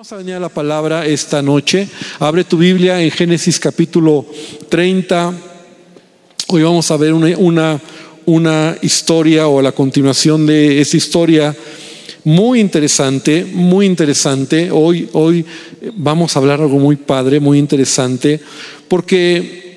[0.00, 1.86] Vamos a venir a la palabra esta noche.
[2.20, 4.24] Abre tu Biblia en Génesis capítulo
[4.70, 5.34] 30.
[6.48, 7.78] Hoy vamos a ver una,
[8.24, 11.54] una, historia o la continuación de esa historia
[12.24, 14.70] muy interesante, muy interesante.
[14.70, 15.44] Hoy, hoy
[15.92, 18.40] vamos a hablar algo muy padre, muy interesante,
[18.88, 19.69] porque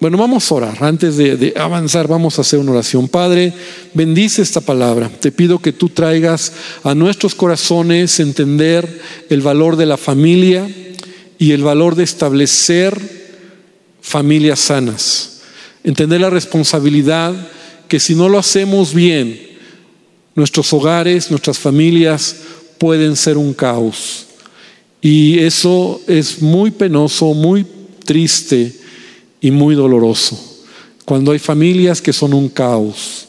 [0.00, 0.84] bueno, vamos a orar.
[0.84, 3.08] Antes de, avanzar, vamos a hacer una oración.
[3.08, 3.52] Padre,
[3.94, 5.08] bendice esta palabra.
[5.08, 6.52] Te pido que tú traigas
[6.84, 10.68] a nuestros corazones entender el valor de la familia
[11.36, 12.96] y el valor de establecer
[14.00, 15.40] familias sanas.
[15.82, 17.34] Entender la responsabilidad
[17.88, 19.48] que si no lo hacemos bien,
[20.36, 22.36] nuestros hogares, nuestras familias
[22.78, 24.26] pueden ser un caos.
[25.00, 27.66] Y eso es muy penoso, muy
[28.04, 28.86] triste
[29.40, 30.38] y muy doloroso.
[31.04, 33.28] Cuando hay familias que son un caos,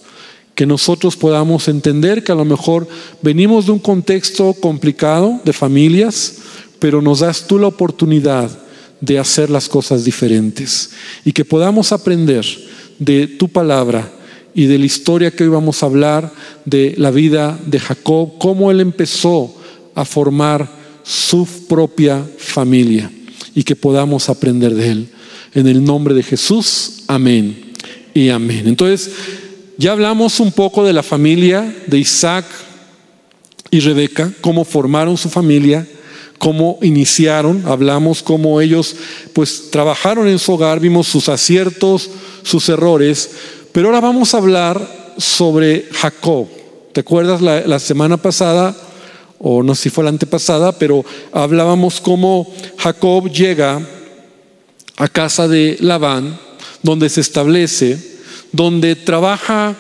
[0.56, 2.88] que nosotros podamos entender que a lo mejor
[3.22, 6.36] venimos de un contexto complicado de familias,
[6.80, 8.50] pero nos das tú la oportunidad
[9.00, 10.90] de hacer las cosas diferentes
[11.24, 12.46] y que podamos aprender
[12.98, 14.12] de tu palabra
[14.54, 16.34] y de la historia que hoy vamos a hablar
[16.66, 19.56] de la vida de Jacob, cómo él empezó
[19.96, 20.70] a formar
[21.04, 23.10] su propia familia
[23.56, 25.10] y que podamos aprender de él.
[25.54, 27.74] En el nombre de Jesús, amén
[28.14, 28.68] y amén.
[28.68, 29.12] Entonces,
[29.78, 32.46] ya hablamos un poco de la familia de Isaac
[33.72, 35.88] y Rebeca, cómo formaron su familia,
[36.38, 38.96] cómo iniciaron, hablamos cómo ellos
[39.34, 42.10] pues trabajaron en su hogar, vimos sus aciertos,
[42.44, 43.32] sus errores,
[43.72, 46.48] pero ahora vamos a hablar sobre Jacob.
[46.94, 48.76] ¿Te acuerdas la, semana pasada?
[49.38, 53.82] O no si fue la antepasada, pero hablábamos cómo Jacob llega
[55.00, 56.38] a casa de Labán,
[56.84, 57.98] donde se establece,
[58.52, 59.76] donde trabaja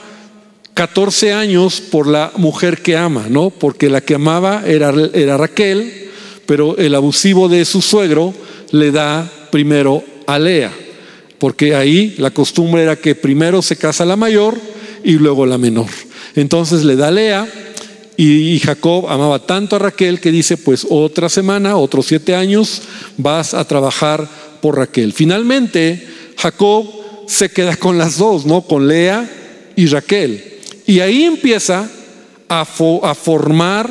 [0.73, 3.49] 14 años por la mujer que ama, ¿no?
[3.49, 6.09] Porque la que amaba era, era Raquel,
[6.45, 8.33] pero el abusivo de su suegro
[8.71, 10.71] le da primero a Lea,
[11.37, 14.57] porque ahí la costumbre era que primero se casa la mayor
[15.03, 15.89] y luego la menor.
[16.35, 17.47] Entonces le da a Lea
[18.15, 22.81] y Jacob amaba tanto a Raquel que dice, pues otra semana, otros siete años,
[23.17, 24.29] vas a trabajar
[24.61, 25.13] por Raquel.
[25.13, 26.85] Finalmente, Jacob
[27.27, 28.61] se queda con las dos, ¿no?
[28.61, 29.29] Con Lea
[29.75, 30.59] y Raquel.
[30.85, 31.89] Y ahí empieza
[32.47, 33.89] a, a formar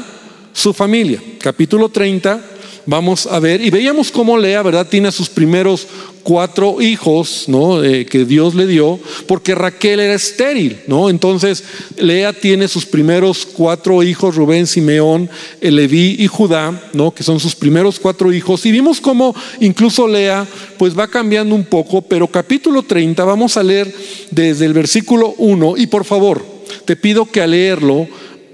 [0.52, 1.22] su familia.
[1.40, 2.57] Capítulo 30
[2.88, 4.88] vamos a ver, y veíamos cómo Lea, ¿verdad?
[4.88, 5.86] Tiene a sus primeros
[6.22, 7.84] cuatro hijos, ¿no?
[7.84, 11.10] Eh, que Dios le dio, porque Raquel era estéril, ¿no?
[11.10, 11.64] Entonces,
[11.98, 15.28] Lea tiene sus primeros cuatro hijos, Rubén, Simeón,
[15.60, 17.10] Leví y Judá, ¿no?
[17.10, 18.64] Que son sus primeros cuatro hijos.
[18.64, 20.46] Y vimos cómo incluso Lea,
[20.78, 23.94] pues va cambiando un poco, pero capítulo 30, vamos a leer
[24.30, 26.42] desde el versículo 1, y por favor,
[26.86, 28.08] te pido que al leerlo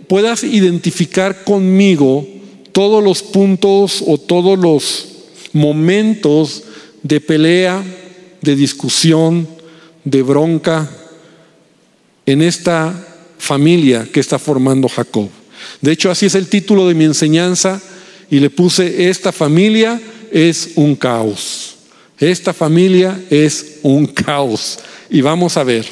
[0.09, 2.34] puedas identificar conmigo
[2.75, 5.07] todos los puntos o todos los
[5.53, 6.65] momentos
[7.05, 7.83] de pelea,
[8.43, 9.49] de discusión,
[10.03, 10.91] de bronca
[12.27, 12.93] en esta
[13.39, 15.29] familia que está formando Jacob.
[15.81, 17.81] De hecho, así es el título de mi enseñanza
[18.29, 20.01] y le puse, esta familia
[20.33, 21.77] es un caos.
[22.19, 24.81] Esta familia es un caos.
[25.11, 25.87] Y vamos a ver,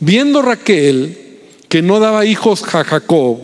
[0.00, 1.18] viendo Raquel
[1.68, 3.40] que no daba hijos a Jacob,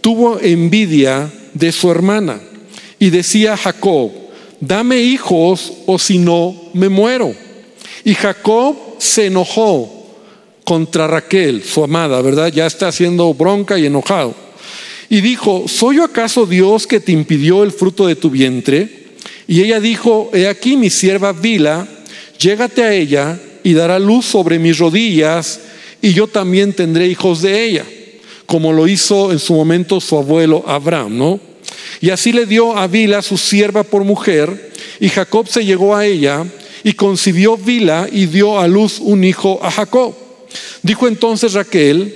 [0.00, 2.40] tuvo envidia de su hermana
[2.98, 4.12] y decía a Jacob,
[4.60, 7.34] dame hijos o si no me muero.
[8.04, 10.14] Y Jacob se enojó
[10.64, 12.52] contra Raquel, su amada, ¿verdad?
[12.52, 14.34] Ya está haciendo bronca y enojado.
[15.08, 18.88] Y dijo, ¿soy yo acaso Dios que te impidió el fruto de tu vientre?
[19.46, 21.86] Y ella dijo, he aquí mi sierva Vila,
[22.38, 25.60] llégate a ella y dará luz sobre mis rodillas
[26.00, 27.84] y yo también tendré hijos de ella
[28.52, 31.40] como lo hizo en su momento su abuelo Abraham, ¿no?
[32.02, 36.04] Y así le dio a Vila su sierva por mujer, y Jacob se llegó a
[36.04, 36.44] ella
[36.84, 40.12] y concibió Vila y dio a luz un hijo a Jacob.
[40.82, 42.14] Dijo entonces Raquel,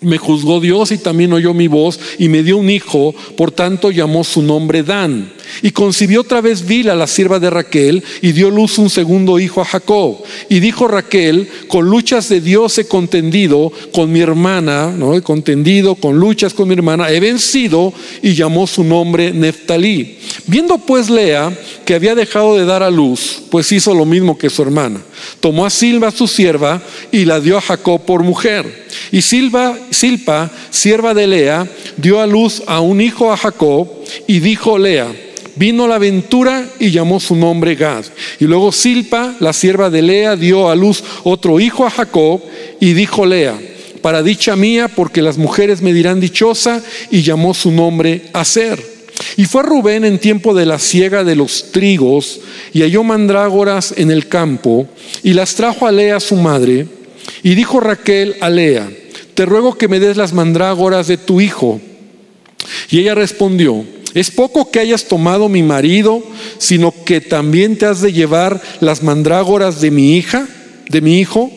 [0.00, 3.90] me juzgó Dios y también oyó mi voz y me dio un hijo, por tanto
[3.90, 5.30] llamó su nombre Dan.
[5.62, 9.60] Y concibió otra vez Vila, la sierva de Raquel, y dio luz un segundo hijo
[9.60, 10.18] a Jacob.
[10.48, 15.14] Y dijo Raquel, con luchas de Dios he contendido con mi hermana, ¿no?
[15.14, 17.92] He contendido con luchas con mi hermana, he vencido
[18.22, 20.18] y llamó su nombre Neftalí.
[20.46, 24.50] Viendo pues Lea que había dejado de dar a luz, pues hizo lo mismo que
[24.50, 25.00] su hermana.
[25.40, 28.84] Tomó a Silva su sierva y la dio a Jacob por mujer.
[29.10, 33.88] Y Silva, Silpa, sierva de Lea, dio a luz a un hijo a Jacob
[34.26, 35.08] y dijo Lea,
[35.56, 38.04] vino la aventura y llamó su nombre Gad.
[38.40, 42.40] Y luego Silpa, la sierva de Lea, dio a luz otro hijo a Jacob
[42.80, 43.58] y dijo Lea,
[44.02, 48.94] para dicha mía, porque las mujeres me dirán dichosa, y llamó su nombre Aser.
[49.36, 52.40] Y fue Rubén en tiempo de la siega de los trigos
[52.72, 54.88] y halló mandrágoras en el campo
[55.22, 56.86] y las trajo a Lea su madre.
[57.42, 58.90] Y dijo Raquel a Lea,
[59.34, 61.80] te ruego que me des las mandrágoras de tu hijo.
[62.90, 63.84] Y ella respondió,
[64.14, 66.22] es poco que hayas tomado mi marido,
[66.58, 70.46] sino que también te has de llevar las mandrágoras de mi hija,
[70.88, 71.50] de mi hijo.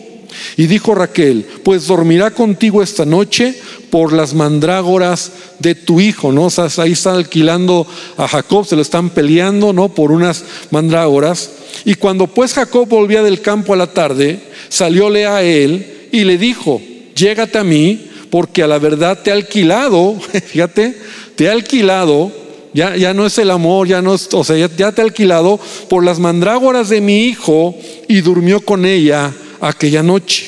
[0.57, 3.55] Y dijo Raquel, pues dormirá contigo esta noche
[3.89, 6.45] por las mandrágoras de tu hijo, ¿no?
[6.45, 7.87] O sea, ahí están alquilando
[8.17, 9.89] a Jacob, se lo están peleando, ¿no?
[9.89, 11.51] Por unas mandrágoras.
[11.85, 14.39] Y cuando pues Jacob volvía del campo a la tarde,
[14.69, 16.81] salióle a él y le dijo,
[17.15, 20.97] llégate a mí, porque a la verdad te he alquilado, fíjate,
[21.35, 22.31] te he alquilado
[22.73, 25.59] ya, ya no es el amor, ya no es, o sea, ya, te ha alquilado
[25.89, 27.75] por las mandrágoras de mi hijo
[28.07, 30.45] y durmió con ella aquella noche.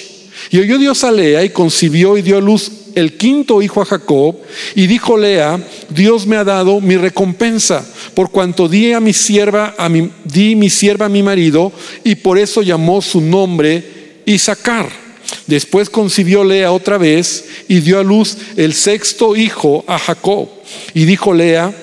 [0.51, 3.85] Y oyó Dios a Lea y concibió y dio a luz el quinto hijo a
[3.85, 4.35] Jacob
[4.75, 7.85] y dijo Lea, Dios me ha dado mi recompensa
[8.15, 11.71] por cuanto di a mi sierva a mi, di mi sierva a mi marido
[12.03, 14.89] y por eso llamó su nombre Isaacar.
[15.45, 20.49] Después concibió Lea otra vez y dio a luz el sexto hijo a Jacob.
[20.93, 21.73] Y dijo Lea,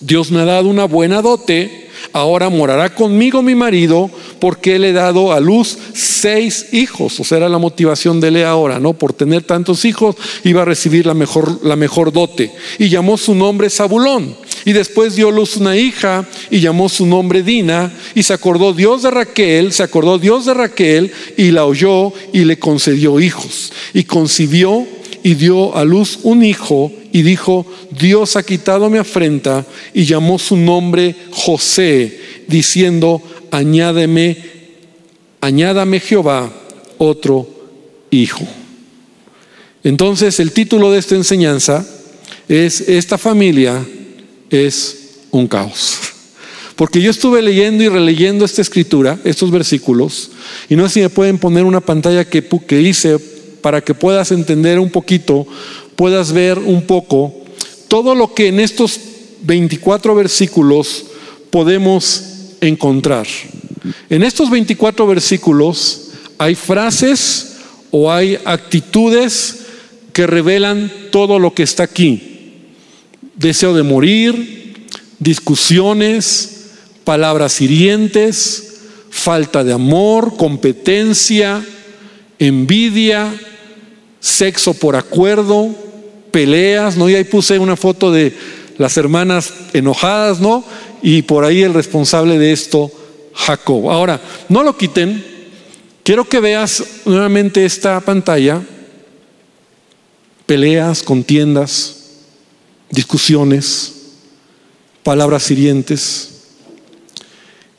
[0.00, 4.92] Dios me ha dado una buena dote, ahora morará conmigo mi marido, porque le he
[4.94, 7.20] dado a luz seis hijos.
[7.20, 8.94] O sea, era la motivación de él ahora, ¿no?
[8.94, 12.50] Por tener tantos hijos, iba a recibir la mejor, la mejor dote.
[12.78, 14.34] Y llamó su nombre Zabulón.
[14.64, 17.92] Y después dio luz una hija y llamó su nombre Dina.
[18.14, 22.44] Y se acordó Dios de Raquel, se acordó Dios de Raquel y la oyó y
[22.44, 23.72] le concedió hijos.
[23.92, 24.86] Y concibió
[25.22, 30.38] y dio a luz un hijo y dijo, Dios ha quitado mi afrenta y llamó
[30.38, 34.36] su nombre José, diciendo, añádeme,
[35.40, 36.52] añádame Jehová
[36.98, 37.48] otro
[38.10, 38.46] hijo.
[39.82, 41.86] Entonces el título de esta enseñanza
[42.48, 43.84] es, esta familia
[44.50, 45.98] es un caos.
[46.76, 50.30] Porque yo estuve leyendo y releyendo esta escritura, estos versículos,
[50.68, 53.18] y no sé si me pueden poner una pantalla que, que hice
[53.60, 55.46] para que puedas entender un poquito,
[56.00, 57.30] puedas ver un poco
[57.88, 58.98] todo lo que en estos
[59.42, 61.04] 24 versículos
[61.50, 63.26] podemos encontrar.
[64.08, 67.56] En estos 24 versículos hay frases
[67.90, 69.56] o hay actitudes
[70.14, 72.62] que revelan todo lo que está aquí.
[73.34, 74.86] Deseo de morir,
[75.18, 76.70] discusiones,
[77.04, 78.80] palabras hirientes,
[79.10, 81.62] falta de amor, competencia,
[82.38, 83.38] envidia,
[84.18, 85.89] sexo por acuerdo,
[86.30, 87.08] peleas, ¿no?
[87.08, 88.34] Y ahí puse una foto de
[88.78, 90.64] las hermanas enojadas, ¿no?
[91.02, 92.90] Y por ahí el responsable de esto,
[93.34, 93.90] Jacob.
[93.90, 95.24] Ahora, no lo quiten.
[96.02, 98.62] Quiero que veas nuevamente esta pantalla.
[100.46, 101.96] Peleas, contiendas,
[102.90, 103.92] discusiones,
[105.02, 106.30] palabras hirientes.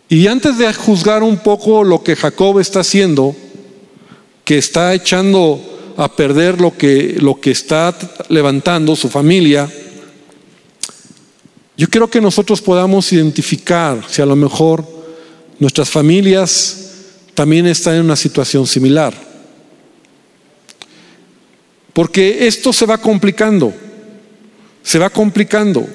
[0.07, 3.35] Y antes de juzgar un poco lo que Jacob está haciendo,
[4.43, 5.61] que está echando
[5.97, 7.95] a perder lo que, lo que está
[8.29, 9.69] levantando su familia,
[11.77, 14.85] yo quiero que nosotros podamos identificar si a lo mejor
[15.57, 16.91] nuestras familias
[17.33, 19.13] también están en una situación similar.
[21.93, 23.73] Porque esto se va complicando,
[24.83, 25.87] se va complicando.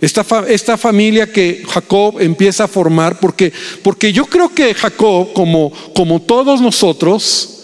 [0.00, 5.72] Esta, esta, familia que Jacob empieza a formar, porque, porque yo creo que Jacob, como,
[5.94, 7.57] como todos nosotros,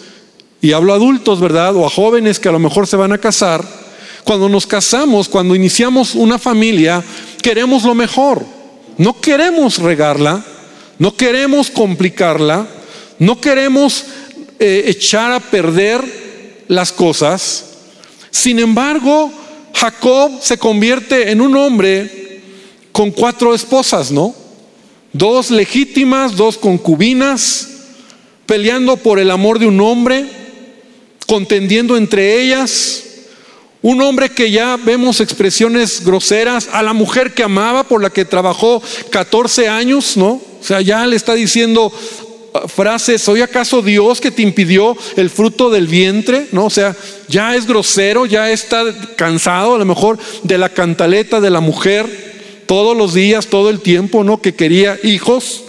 [0.61, 1.75] y hablo a adultos, ¿verdad?
[1.75, 3.63] O a jóvenes que a lo mejor se van a casar,
[4.25, 7.03] cuando nos casamos, cuando iniciamos una familia,
[7.41, 8.43] queremos lo mejor.
[8.97, 10.43] No queremos regarla,
[10.97, 12.65] no queremos complicarla,
[13.19, 14.05] no queremos
[14.57, 17.65] eh, echar a perder las cosas.
[18.31, 19.31] Sin embargo,
[19.73, 22.41] Jacob se convierte en un hombre
[22.91, 24.33] con cuatro esposas, ¿no?
[25.13, 27.67] Dos legítimas, dos concubinas,
[28.45, 30.44] peleando por el amor de un hombre
[31.25, 33.03] contendiendo entre ellas.
[33.81, 38.25] Un hombre que ya vemos expresiones groseras a la mujer que amaba, por la que
[38.25, 40.29] trabajó 14 años, ¿no?
[40.31, 45.29] O sea, ya le está diciendo uh, frases, ¿soy acaso Dios que te impidió el
[45.29, 46.47] fruto del vientre?
[46.51, 46.65] ¿No?
[46.65, 46.95] O sea,
[47.27, 48.83] ya es grosero, ya está
[49.15, 53.81] cansado a lo mejor de la cantaleta de la mujer todos los días, todo el
[53.81, 54.41] tiempo, ¿no?
[54.41, 55.61] Que quería hijos.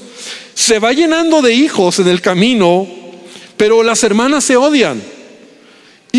[0.55, 2.89] Se va llenando de hijos en el camino,
[3.59, 5.16] pero las hermanas se odian.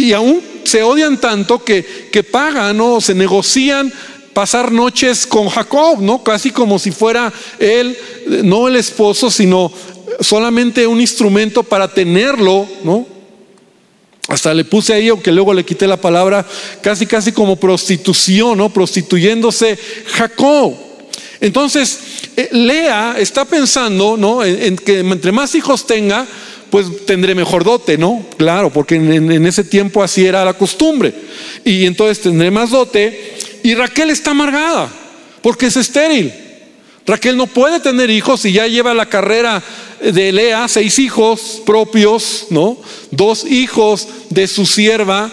[0.05, 3.91] Y aún se odian tanto que, que pagan o se negocian
[4.33, 6.23] pasar noches con Jacob, ¿no?
[6.23, 7.97] Casi como si fuera él,
[8.43, 9.71] no el esposo, sino
[10.19, 13.07] solamente un instrumento para tenerlo, ¿no?
[14.27, 16.45] Hasta le puse ahí, aunque luego le quité la palabra,
[16.81, 18.69] casi, casi como prostitución, ¿no?
[18.69, 20.75] Prostituyéndose Jacob.
[21.39, 21.99] Entonces,
[22.35, 24.43] eh, Lea está pensando, ¿no?
[24.43, 26.27] En, que entre más hijos tenga,
[26.69, 28.25] pues tendré mejor dote, ¿no?
[28.37, 31.13] Claro, porque en, ese tiempo así era la costumbre.
[31.63, 33.37] Y entonces tendré más dote.
[33.63, 34.89] Y Raquel está amargada,
[35.41, 36.33] porque es estéril.
[37.05, 39.63] Raquel no puede tener hijos y ya lleva la carrera
[40.01, 42.77] de Lea, seis hijos propios, ¿no?
[43.11, 45.31] Dos hijos de su sierva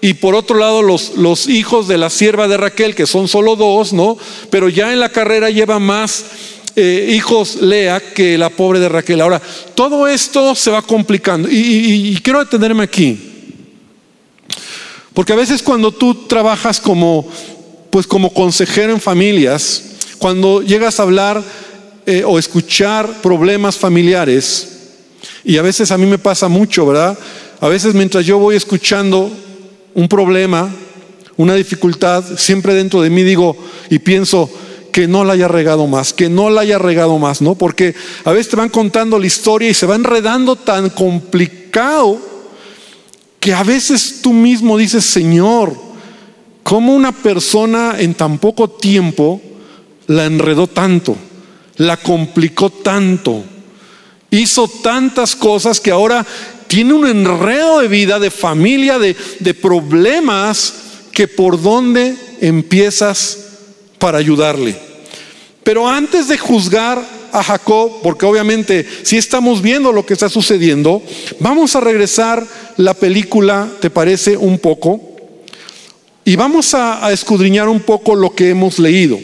[0.00, 3.56] y por otro lado los, los hijos de la sierva de Raquel, que son solo
[3.56, 4.16] dos, ¿no?
[4.50, 6.26] Pero ya en la carrera lleva más
[6.78, 9.22] eh, hijos Lea que la pobre de Raquel.
[9.22, 9.40] Ahora,
[9.74, 13.18] todo esto se va complicando y, quiero detenerme aquí.
[15.14, 17.26] Porque a veces cuando tú trabajas como,
[17.88, 19.84] pues como consejero en familias,
[20.18, 21.42] cuando llegas a hablar
[22.04, 24.72] eh, o escuchar problemas familiares,
[25.44, 27.18] y a veces a mí me pasa mucho, ¿verdad?
[27.60, 29.30] A veces mientras yo voy escuchando
[29.94, 30.70] un problema,
[31.38, 33.56] una dificultad, siempre dentro de mí digo
[33.88, 34.50] y pienso
[34.96, 37.54] que no la haya regado más, que no la haya regado más, ¿no?
[37.54, 42.18] Porque a veces te van contando la historia y se va enredando tan complicado
[43.38, 45.76] que a veces tú mismo dices, Señor,
[46.62, 49.42] ¿cómo una persona en tan poco tiempo
[50.06, 51.14] la enredó tanto?
[51.76, 53.44] la complicó tanto,
[54.30, 56.24] hizo tantas cosas que ahora
[56.68, 59.14] tiene un enredo de vida, de familia, de,
[59.54, 60.72] problemas,
[61.12, 63.38] que por dónde empiezas
[63.98, 64.85] para ayudarle.
[65.66, 71.02] Pero antes de juzgar a Jacob, porque obviamente si estamos viendo lo que está sucediendo,
[71.40, 72.46] vamos a regresar
[72.76, 74.36] la película, ¿te parece?
[74.36, 75.00] Un poco.
[76.24, 79.18] Y vamos a escudriñar un poco lo que hemos leído.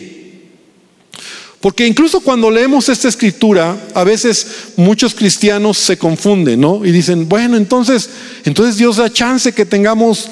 [1.61, 6.85] Porque incluso cuando leemos esta escritura, a veces muchos cristianos se confunden, ¿no?
[6.85, 8.11] Y dicen, bueno, entonces,
[8.45, 10.29] entonces Dios da chance que tengamos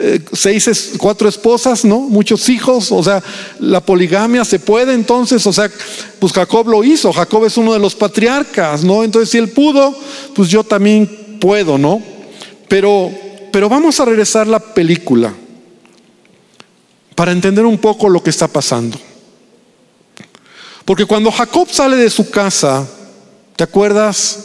[0.00, 2.00] eh, seis, cuatro esposas, ¿no?
[2.00, 3.22] Muchos hijos, o sea,
[3.58, 5.68] la poligamia se puede entonces, o sea,
[6.20, 9.02] pues Jacob lo hizo, Jacob es uno de los patriarcas, ¿no?
[9.02, 9.92] Entonces si él pudo,
[10.36, 12.00] pues yo también puedo, ¿no?
[12.68, 13.10] Pero,
[13.50, 15.34] pero vamos a regresar la película
[17.16, 18.96] para entender un poco lo que está pasando.
[20.84, 22.86] Porque cuando Jacob sale de su casa,
[23.56, 24.44] ¿te acuerdas?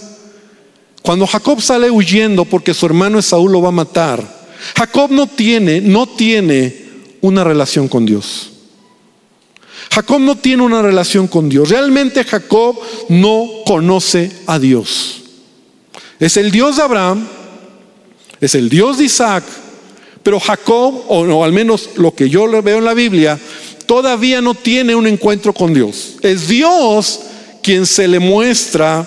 [1.03, 4.42] Cuando Jacob sale huyendo porque su hermano Esaú lo va a matar,
[4.75, 6.83] Jacob no tiene, no tiene
[7.21, 8.51] una relación con Dios.
[9.91, 11.69] Jacob no tiene una relación con Dios.
[11.69, 12.79] Realmente Jacob
[13.09, 15.21] no conoce a Dios.
[16.19, 17.27] Es el Dios de Abraham,
[18.39, 19.43] es el Dios de Isaac,
[20.23, 23.39] pero Jacob, o, al menos lo que yo veo en la Biblia,
[23.85, 26.15] todavía no tiene un encuentro con Dios.
[26.21, 27.19] Es Dios
[27.61, 29.05] quien se le muestra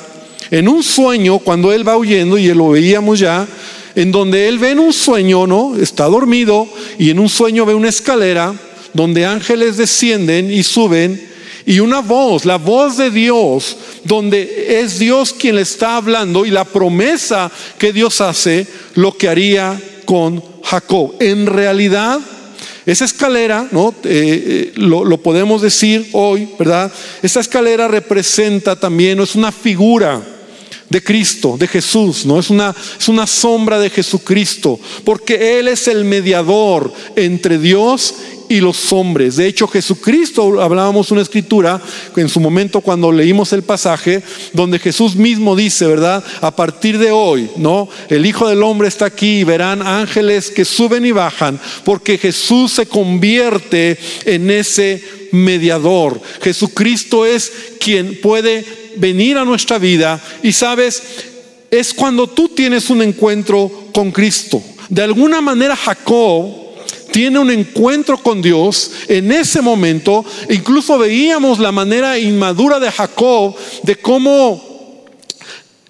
[0.50, 3.48] en un sueño cuando él va huyendo, y lo veíamos ya,
[3.96, 5.74] en donde él ve en un sueño, ¿no?
[5.74, 8.54] Está dormido y en un sueño ve una escalera
[8.92, 11.28] donde ángeles descienden y suben
[11.64, 16.50] y una voz, la voz de Dios, donde es Dios quien le está hablando y
[16.50, 21.14] la promesa que Dios hace, lo que haría con Jacob.
[21.18, 22.20] En realidad,
[22.84, 23.94] esa escalera, ¿no?
[24.04, 26.92] Eh, eh, lo, podemos decir hoy, ¿verdad?
[27.22, 30.35] Esa escalera representa también, es una figura
[30.88, 32.38] de Cristo, de Jesús, ¿no?
[32.38, 38.14] Es una, es una sombra de Jesucristo, porque Él es el mediador entre Dios
[38.48, 39.36] y los hombres.
[39.36, 41.80] De hecho, Jesucristo, hablábamos una escritura
[42.16, 46.24] en su momento cuando leímos el pasaje, donde Jesús mismo dice, ¿verdad?
[46.40, 47.88] A partir de hoy, ¿no?
[48.08, 52.72] El Hijo del Hombre está aquí y verán ángeles que suben y bajan, porque Jesús
[52.72, 55.02] se convierte en ese
[55.32, 56.20] mediador.
[56.40, 61.02] Jesucristo es quien puede venir a nuestra vida y sabes,
[61.70, 64.62] es cuando tú tienes un encuentro con Cristo.
[64.88, 66.66] De alguna manera Jacob
[67.12, 70.24] tiene un encuentro con Dios en ese momento.
[70.50, 74.65] Incluso veíamos la manera inmadura de Jacob de cómo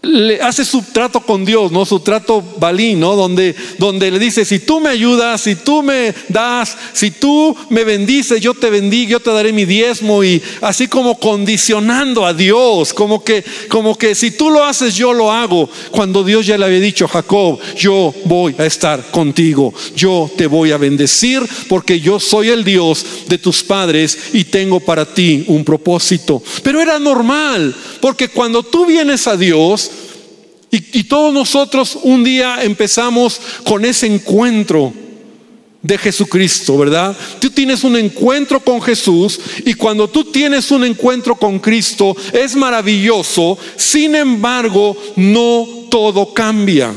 [0.06, 1.84] le hace su trato con Dios, ¿no?
[1.84, 3.16] Su trato balí, ¿no?
[3.16, 7.84] Donde, donde le dice, si tú me ayudas, si tú me das, si tú me
[7.84, 12.94] bendices, yo te bendigo, yo te daré mi diezmo y así como condicionando a Dios,
[12.94, 15.68] como que, como que si tú lo haces, yo lo hago.
[15.90, 20.72] Cuando Dios ya le había dicho, Jacob, yo voy a estar contigo, yo te voy
[20.72, 25.64] a bendecir porque yo soy el Dios de tus padres y tengo para ti un
[25.64, 26.42] propósito.
[26.62, 29.90] Pero era normal, porque cuando tú vienes a Dios,
[30.92, 34.92] y, todos nosotros un día empezamos con ese encuentro
[35.82, 37.16] de Jesucristo, ¿verdad?
[37.38, 42.56] Tú tienes un encuentro con Jesús y cuando tú tienes un encuentro con Cristo es
[42.56, 46.92] maravilloso, sin embargo no todo cambia.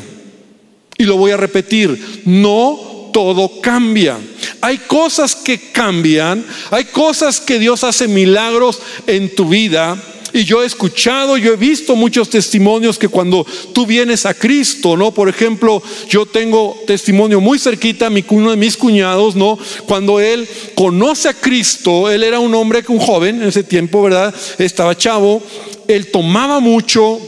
[0.98, 4.18] Y lo voy a repetir, no todo cambia.
[4.62, 10.02] Hay cosas que cambian, hay cosas que Dios hace milagros en tu vida
[10.34, 14.96] y yo he escuchado, yo he visto muchos testimonios que cuando tú vienes a Cristo,
[14.96, 15.12] ¿no?
[15.14, 19.58] Por ejemplo, yo tengo testimonio muy cerquita, uno de mis cuñados, ¿no?
[19.86, 24.34] Cuando él conoce a Cristo, él era un hombre, un joven en ese tiempo, ¿verdad?
[24.58, 25.42] Estaba chavo,
[25.88, 27.20] él tomaba mucho,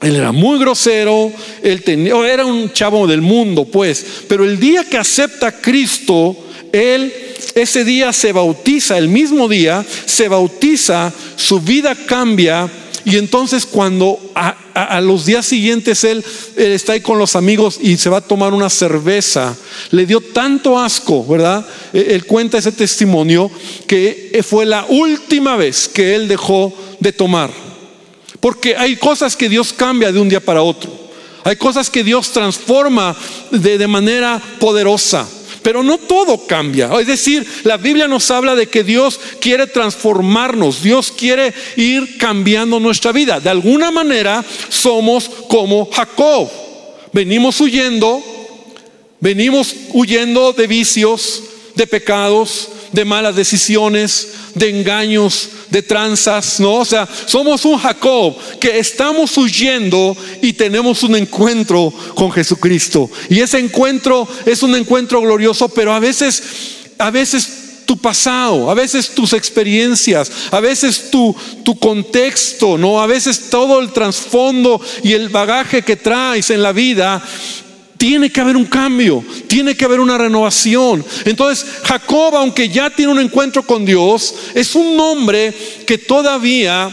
[0.00, 4.04] él era muy grosero, él tenía, era un chavo del mundo, pues.
[4.28, 6.36] Pero el día que acepta a Cristo,
[6.74, 7.12] él
[7.54, 12.68] ese día se bautiza, el mismo día se bautiza, su vida cambia
[13.04, 16.24] y entonces cuando a, los días siguientes él,
[16.56, 19.54] está ahí con los amigos y se va a tomar una cerveza,
[19.90, 21.64] le dio tanto asco, ¿verdad?
[21.92, 23.50] E, él cuenta ese testimonio
[23.86, 27.50] que fue la última vez que él dejó de tomar.
[28.40, 30.90] Porque hay cosas que Dios cambia de un día para otro.
[31.44, 33.14] Hay cosas que Dios transforma
[33.50, 35.28] de, de manera poderosa.
[35.64, 36.90] Pero no todo cambia.
[37.00, 42.78] Es decir, la Biblia nos habla de que Dios quiere transformarnos, Dios quiere ir cambiando
[42.78, 43.40] nuestra vida.
[43.40, 46.50] De alguna manera somos como Jacob.
[47.14, 48.22] Venimos huyendo,
[49.20, 51.42] venimos huyendo de vicios,
[51.74, 56.74] de pecados, de malas decisiones, de engaños, de tranzas, ¿no?
[56.74, 63.10] O sea, somos un Jacob que estamos huyendo y tenemos un encuentro con Jesucristo.
[63.28, 66.42] Y ese encuentro es un encuentro glorioso, pero a veces,
[66.96, 71.34] a veces tu pasado, a veces tus experiencias, a veces tu,
[71.64, 73.02] tu contexto, ¿no?
[73.02, 77.22] A veces todo el trasfondo y el bagaje que traes en la vida
[78.04, 81.02] tiene que haber un cambio, tiene que haber una renovación.
[81.24, 85.54] Entonces, Jacob, aunque ya tiene un encuentro con Dios, es un hombre
[85.86, 86.90] que todavía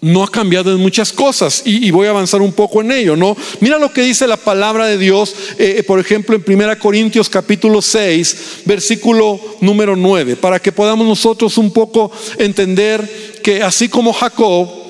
[0.00, 3.36] no ha cambiado en muchas cosas y, voy a avanzar un poco en ello, ¿no?
[3.58, 7.82] Mira lo que dice la palabra de Dios, eh, por ejemplo, en 1 Corintios capítulo
[7.82, 14.85] 6, versículo número 9, para que podamos nosotros un poco entender que así como Jacob,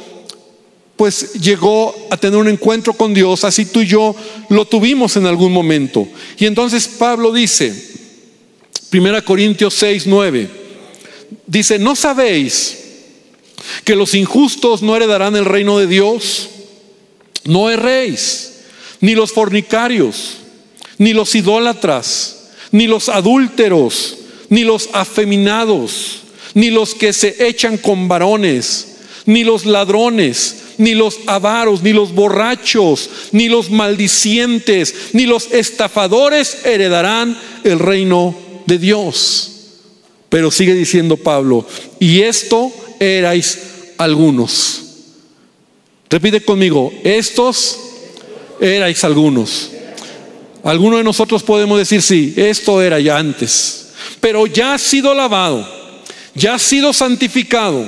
[0.97, 4.17] pues llegó a tener un encuentro con Dios, así tú y yo
[4.49, 6.09] lo tuvimos en algún momento.
[6.39, 7.75] Y entonces Pablo dice,
[8.93, 10.51] 1 Corintios 6, 9,
[11.47, 12.79] dice, ¿no sabéis
[13.85, 16.49] que los injustos no heredarán el reino de Dios?
[17.45, 18.55] No erréis,
[19.01, 20.39] ni los fornicarios,
[20.99, 24.17] ni los idólatras, ni los adúlteros,
[24.49, 26.21] ni los afeminados,
[26.55, 32.13] ni los que se echan con varones, ni los ladrones, ni los avaros, ni los
[32.13, 38.37] borrachos, ni los maldicientes, ni los estafadores heredarán el reino
[38.67, 39.53] de Dios.
[40.29, 41.67] Pero sigue diciendo Pablo,
[41.99, 43.59] y esto erais
[43.99, 44.83] algunos.
[46.09, 47.79] Repite conmigo, estos
[48.61, 49.71] erais algunos.
[50.63, 53.89] Algunos de nosotros podemos decir, sí, esto era ya antes,
[54.21, 55.67] pero ya ha sido lavado,
[56.35, 57.87] ya ha sido santificado,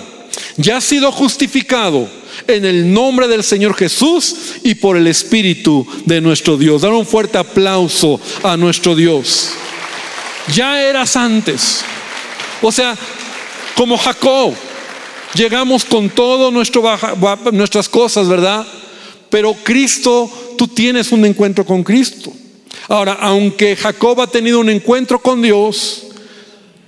[0.57, 2.09] ya ha sido justificado
[2.47, 6.83] en el nombre del Señor Jesús y por el Espíritu de nuestro Dios.
[6.83, 9.51] Dar un fuerte aplauso a nuestro Dios.
[10.55, 11.81] Ya eras antes.
[12.63, 12.97] O sea,
[13.77, 14.55] como Jacob,
[15.35, 16.83] llegamos con todo nuestro
[17.53, 18.67] nuestras cosas, ¿verdad?
[19.31, 22.33] Pero Cristo, tú tienes un encuentro con Cristo.
[22.89, 26.07] Ahora, aunque Jacob ha tenido un encuentro con Dios,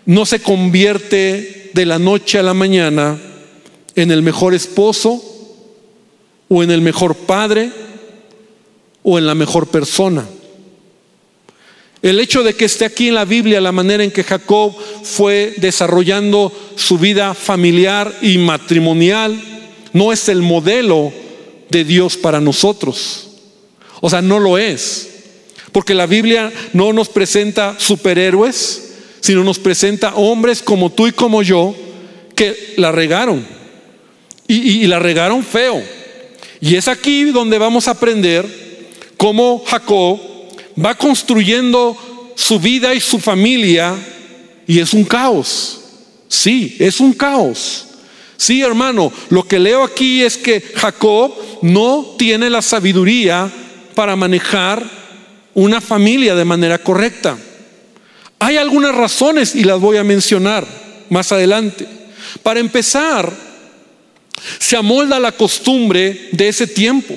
[0.06, 3.20] no se convierte de la noche a la mañana
[3.94, 5.22] en el mejor esposo,
[6.52, 7.70] o en el mejor padre
[9.02, 10.26] o en la mejor persona.
[12.02, 15.54] El hecho de que esté aquí en la Biblia la manera en que Jacob fue
[15.58, 19.40] desarrollando su vida familiar y matrimonial
[19.92, 21.12] no es el modelo
[21.68, 23.28] de Dios para nosotros.
[24.00, 25.08] O sea, no lo es.
[25.72, 31.42] Porque la Biblia no nos presenta superhéroes, sino nos presenta hombres como tú y como
[31.42, 31.76] yo
[32.34, 33.46] que la regaron.
[34.48, 35.99] Y, y la regaron feo.
[36.60, 38.46] Y es aquí donde vamos a aprender
[39.16, 40.20] cómo Jacob
[40.82, 41.96] va construyendo
[42.36, 43.94] su vida y su familia
[44.66, 45.80] y es un caos.
[46.28, 47.86] Sí, es un caos.
[48.36, 53.50] Sí, hermano, lo que leo aquí es que Jacob no tiene la sabiduría
[53.94, 54.82] para manejar
[55.54, 57.36] una familia de manera correcta.
[58.38, 60.66] Hay algunas razones y las voy a mencionar
[61.10, 61.86] más adelante.
[62.42, 63.30] Para empezar,
[64.58, 67.14] se amolda la costumbre de ese tiempo.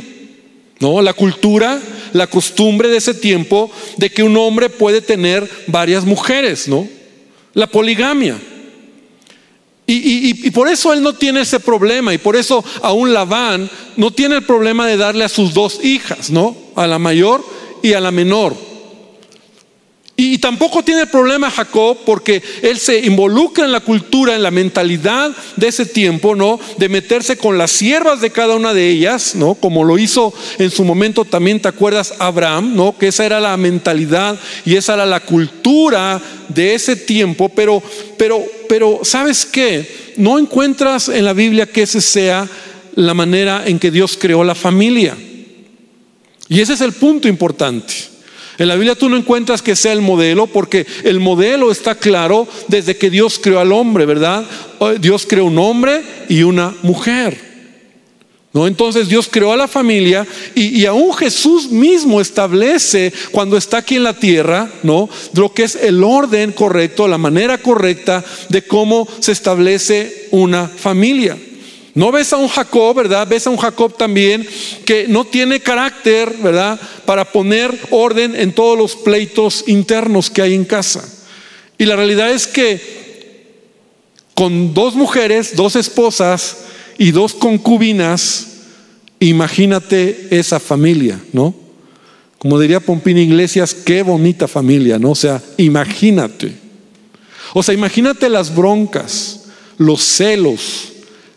[0.80, 1.02] ¿No?
[1.02, 1.80] La cultura,
[2.12, 6.88] la costumbre de ese tiempo de que un hombre puede tener varias mujeres, ¿no?
[7.54, 8.38] La poligamia.
[9.86, 14.12] Y, y, por eso él no tiene ese problema y por eso aún Labán no
[14.12, 16.56] tiene el problema de darle a sus dos hijas, ¿no?
[16.76, 17.46] A la mayor
[17.82, 18.56] y a la menor.
[20.16, 25.36] Y tampoco tiene problema Jacob porque él se involucra en la cultura, en la mentalidad
[25.56, 26.60] de ese tiempo, ¿no?
[26.78, 29.56] De meterse con las siervas de cada una de ellas, ¿no?
[29.56, 32.14] Como lo hizo en su momento también, ¿te acuerdas?
[32.20, 32.96] Abraham, ¿no?
[32.96, 37.82] Que esa era la mentalidad y esa era la cultura de ese tiempo, pero,
[38.16, 40.14] pero, pero, ¿sabes qué?
[40.18, 42.48] No encuentras en la Biblia que ese sea
[42.94, 45.18] la manera en que Dios creó la familia.
[46.50, 48.13] Y ese es el punto importante.
[48.58, 52.48] En la Biblia tú no encuentras que sea el modelo porque el modelo está claro
[52.68, 54.46] desde que Dios creó al hombre, ¿verdad?
[55.00, 57.54] Dios creó un hombre y una mujer.
[58.54, 58.68] ¿No?
[58.68, 63.96] Entonces Dios creó a la familia y, y, aún Jesús mismo establece cuando está aquí
[63.96, 65.10] en la tierra, ¿no?
[65.34, 71.36] Lo que es el orden correcto, la manera correcta de cómo se establece una familia.
[71.96, 73.28] No ves a un Jacob, ¿verdad?
[73.28, 74.48] Ves a un Jacob también
[74.86, 76.80] que no tiene carácter, ¿verdad?
[77.06, 81.08] Para poner orden en todos los pleitos internos que hay en casa.
[81.78, 83.04] Y la realidad es que
[84.34, 86.58] con dos mujeres, dos esposas
[86.98, 88.48] y dos concubinas,
[89.20, 91.54] imagínate esa familia, ¿no?
[92.40, 95.12] Como diría Pompín Iglesias, qué bonita familia, ¿no?
[95.12, 96.54] O sea, imagínate.
[97.54, 99.46] O sea, imagínate las broncas,
[99.78, 100.93] los celos,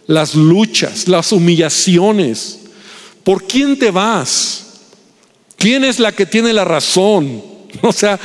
[0.07, 2.61] las luchas, las humillaciones.
[3.25, 4.65] ¿Por quién te vas?
[5.57, 7.43] ¿Quién es la que tiene la razón?
[7.83, 8.19] O sea,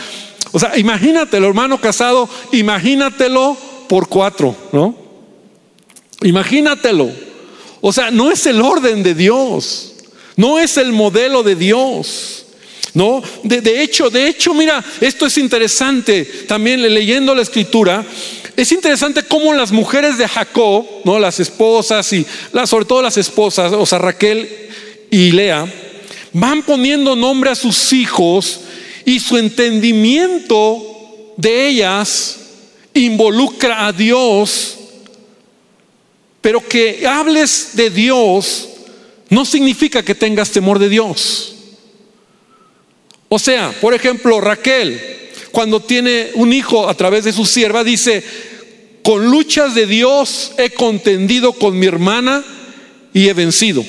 [0.54, 3.58] o sea, imagínatelo, hermano casado, imagínatelo
[3.90, 4.96] por cuatro, ¿no?
[6.22, 7.12] Imagínatelo.
[7.82, 9.94] O sea, no es el orden de Dios,
[10.38, 12.46] no es el modelo de Dios.
[12.94, 16.26] No, de, de hecho, de hecho, mira, esto es interesante.
[16.48, 18.06] También leyendo la escritura,
[18.56, 21.20] es interesante cómo las mujeres de Jacob, ¿no?
[21.20, 22.26] las esposas y
[22.66, 24.70] sobre todo las esposas, o sea, Raquel
[25.10, 25.72] y Lea,
[26.34, 28.62] van poniendo nombre a sus hijos
[29.06, 32.38] y su entendimiento de ellas
[32.94, 34.78] involucra a Dios,
[36.42, 38.70] pero que hables de Dios
[39.30, 41.56] no significa que tengas temor de Dios.
[43.30, 45.00] O sea, por ejemplo, Raquel,
[45.52, 48.24] cuando tiene un hijo a través de su sierva, dice,
[49.04, 52.44] con luchas de Dios he contendido con mi hermana
[53.14, 53.84] y he vencido.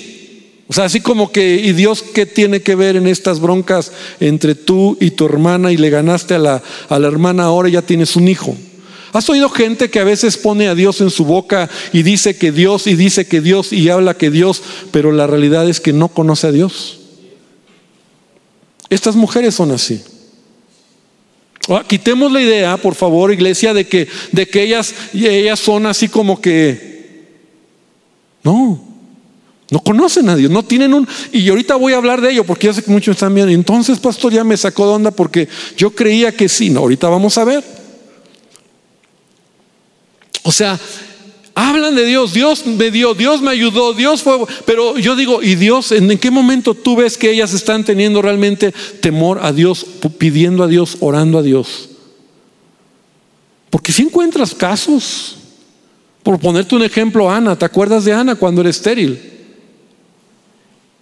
[0.69, 4.55] O sea, así como que, ¿y Dios qué tiene que ver en estas broncas entre
[4.55, 8.17] tú y tu hermana y le ganaste a la, a la hermana ahora ya tienes
[8.17, 8.57] un hijo?
[9.13, 12.51] ¿Has oído gente que a veces pone a Dios en su boca y dice que
[12.51, 16.09] Dios y dice que Dios y habla que Dios, pero la realidad es que no
[16.09, 17.01] conoce a Dios?
[18.89, 20.03] Estas mujeres son así.
[21.69, 26.09] Ah, quitemos la idea, por favor, iglesia, de que, de que ellas, ellas son así
[26.09, 26.93] como que...
[28.43, 28.83] No,
[29.71, 31.09] no conocen a Dios, no tienen un...
[31.33, 33.53] Y ahorita voy a hablar de ello porque ya sé que muchos están viendo.
[33.53, 36.69] Entonces, pastor, ya me sacó de onda porque yo creía que sí.
[36.69, 37.65] No, ahorita vamos a ver.
[40.43, 40.79] O sea,
[41.55, 44.39] Hablan de Dios, Dios me dio, Dios me ayudó, Dios fue...
[44.65, 45.93] Pero yo digo, ¿y Dios?
[45.93, 49.85] ¿En qué momento tú ves que ellas están teniendo realmente temor a Dios,
[50.19, 51.91] pidiendo a Dios, orando a Dios?
[53.69, 55.37] Porque si encuentras casos,
[56.23, 59.21] por ponerte un ejemplo, Ana, ¿te acuerdas de Ana cuando era estéril?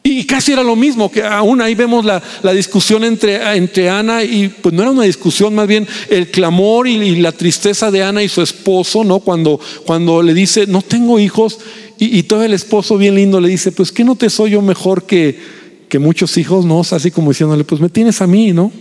[0.02, 2.22] Y casi era lo mismo, que aún ahí vemos la,
[2.54, 7.16] discusión entre, entre, Ana y, pues no era una discusión, más bien el clamor y,
[7.16, 9.20] la tristeza de Ana y su esposo, ¿no?
[9.20, 11.58] Cuando, cuando le dice, no tengo hijos,
[11.98, 15.04] y, todo el esposo bien lindo le dice, pues que no te soy yo mejor
[15.04, 15.38] que,
[15.90, 16.80] que muchos hijos, ¿no?
[16.80, 18.72] así como diciéndole, pues me tienes a mí, ¿no?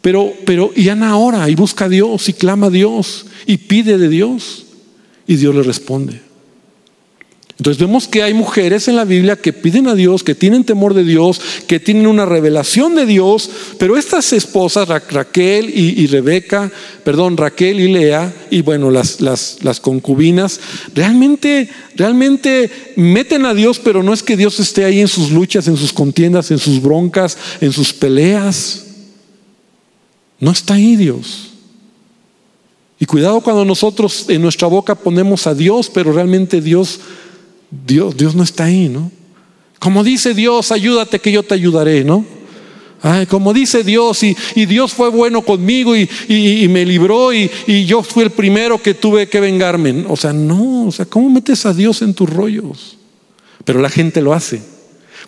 [0.00, 3.98] Pero, pero, y Ana ora y busca a Dios y clama a Dios y pide
[3.98, 4.64] de Dios,
[5.26, 6.27] y Dios le responde.
[7.58, 10.94] Entonces vemos que hay mujeres en la Biblia que piden a Dios, que tienen temor
[10.94, 16.70] de Dios, que tienen una revelación de Dios, pero estas esposas, Raquel y, Rebeca,
[17.02, 20.60] perdón, Raquel y Lea, y bueno, las, las, las concubinas,
[20.94, 25.66] realmente, realmente meten a Dios, pero no es que Dios esté ahí en sus luchas,
[25.66, 28.84] en sus contiendas, en sus broncas, en sus peleas.
[30.38, 31.48] No está ahí Dios.
[33.00, 37.00] Y cuidado cuando nosotros en nuestra boca ponemos a Dios, pero realmente Dios
[37.70, 39.10] Dios, Dios no está ahí, ¿no?
[39.78, 42.24] Como dice Dios, ayúdate que yo te ayudaré, ¿no?
[43.00, 44.34] Ay, como dice Dios, y,
[44.66, 46.08] Dios fue bueno conmigo y,
[46.68, 47.48] me libró y,
[47.86, 50.04] yo fui el primero que tuve que vengarme.
[50.08, 52.98] O sea, no, o sea, ¿cómo metes a Dios en tus rollos?
[53.64, 54.62] Pero la gente lo hace.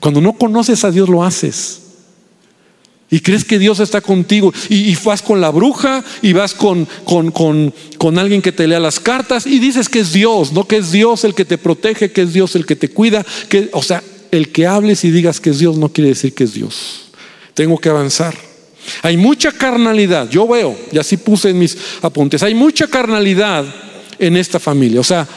[0.00, 1.82] Cuando no conoces a Dios, lo haces.
[3.10, 4.52] Y crees que Dios está contigo.
[4.68, 8.78] Y, vas con la bruja y vas con, con, con, con, alguien que te lea
[8.78, 12.12] las cartas y dices que es Dios, no que es Dios el que te protege,
[12.12, 13.26] que es Dios el que te cuida.
[13.48, 16.44] Que, o sea, el que hables y digas que es Dios no quiere decir que
[16.44, 17.10] es Dios.
[17.54, 18.34] tengo que avanzar.
[19.02, 23.64] Hay mucha carnalidad, yo veo, y así puse en mis apuntes, hay mucha carnalidad
[24.18, 25.28] en esta familia, o sea,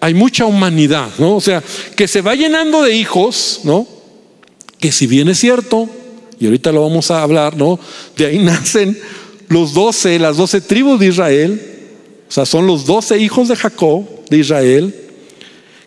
[0.00, 1.36] hay mucha humanidad, ¿no?
[1.36, 1.62] O sea,
[1.96, 3.86] que se va llenando de hijos, ¿no?
[4.78, 5.88] Que si bien es cierto,
[6.40, 7.78] y ahorita lo vamos a hablar, ¿no?
[8.16, 8.98] De ahí nacen
[9.48, 11.60] los doce, las doce tribus de Israel,
[12.28, 14.94] o sea, son los doce hijos de Jacob, de Israel,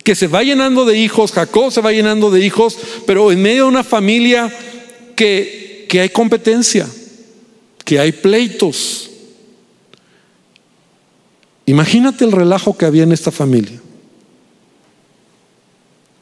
[0.04, 3.64] que se va llenando de hijos, Jacob se va llenando de hijos, pero en medio
[3.64, 4.54] de una familia
[5.16, 6.88] que, que hay competencia,
[7.86, 9.10] que hay pleitos.
[11.66, 13.80] Imagínate el relajo que había en esta familia.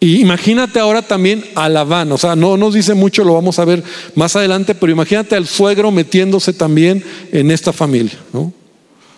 [0.04, 3.66] Y imagínate ahora también a Labán, o sea, no nos dice mucho, lo vamos a
[3.66, 3.84] ver
[4.16, 8.52] más adelante, pero imagínate al suegro metiéndose también en esta familia, ¿no?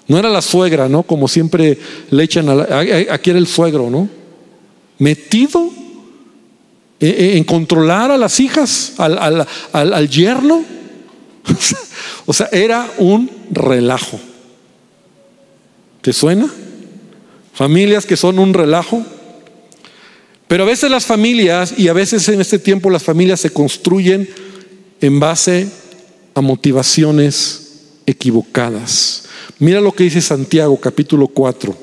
[0.10, 1.04] No era la suegra, ¿no?
[1.04, 2.80] Como siempre le echan a
[3.12, 4.10] aquí era el suegro, ¿no?
[5.00, 5.70] Metido
[7.00, 10.66] en controlar a las hijas, al, al, al yerno.
[12.26, 14.20] o sea, era un relajo.
[16.02, 16.52] ¿Te suena?
[17.54, 19.06] Familias que son un relajo.
[20.54, 24.30] Pero a veces las familias, y a veces en este tiempo las familias se construyen
[25.02, 25.68] en base
[26.36, 27.72] a motivaciones
[28.06, 29.24] equivocadas.
[29.58, 31.76] Mira lo que dice Santiago capítulo 4,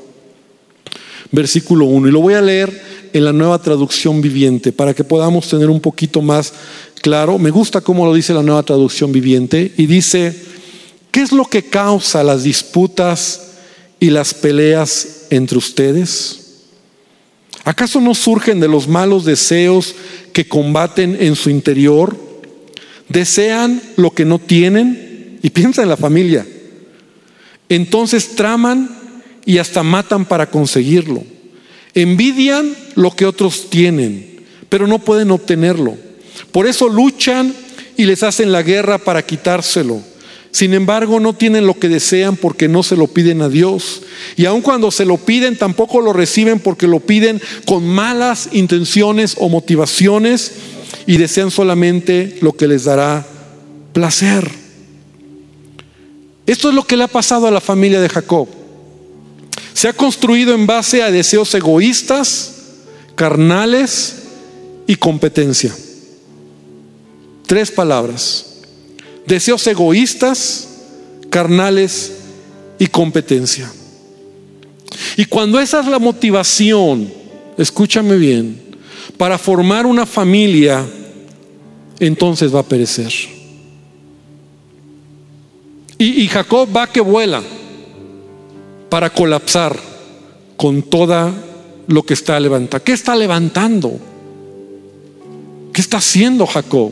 [1.32, 2.06] versículo 1.
[2.06, 5.80] Y lo voy a leer en la nueva traducción viviente para que podamos tener un
[5.80, 6.52] poquito más
[7.02, 7.40] claro.
[7.40, 9.74] Me gusta cómo lo dice la nueva traducción viviente.
[9.78, 10.32] Y dice,
[11.10, 13.48] ¿qué es lo que causa las disputas
[13.98, 16.39] y las peleas entre ustedes?
[17.64, 19.94] ¿Acaso no surgen de los malos deseos
[20.32, 22.16] que combaten en su interior?
[23.08, 25.38] ¿Desean lo que no tienen?
[25.42, 26.46] Y piensa en la familia.
[27.68, 28.90] Entonces traman
[29.44, 31.24] y hasta matan para conseguirlo.
[31.94, 35.96] Envidian lo que otros tienen, pero no pueden obtenerlo.
[36.52, 37.54] Por eso luchan
[37.96, 40.00] y les hacen la guerra para quitárselo.
[40.52, 44.02] Sin embargo, no tienen lo que desean porque no se lo piden a Dios.
[44.36, 49.36] Y aun cuando se lo piden, tampoco lo reciben porque lo piden con malas intenciones
[49.38, 50.52] o motivaciones
[51.06, 53.26] y desean solamente lo que les dará
[53.92, 54.50] placer.
[56.46, 58.48] Esto es lo que le ha pasado a la familia de Jacob.
[59.72, 62.56] Se ha construido en base a deseos egoístas,
[63.14, 64.16] carnales
[64.88, 65.74] y competencia.
[67.46, 68.49] Tres palabras
[69.30, 70.68] deseos egoístas,
[71.30, 72.12] carnales
[72.80, 73.72] y competencia.
[75.16, 77.10] Y cuando esa es la motivación,
[77.56, 78.60] escúchame bien,
[79.16, 80.84] para formar una familia,
[82.00, 83.12] entonces va a perecer.
[85.96, 87.42] Y, Jacob va que vuela
[88.88, 89.78] para colapsar
[90.56, 91.30] con toda
[91.86, 92.82] lo que está levantando.
[92.82, 93.98] ¿Qué está levantando?
[95.74, 96.90] ¿Qué está haciendo Jacob?